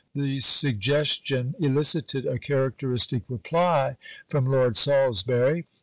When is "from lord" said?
4.27-4.75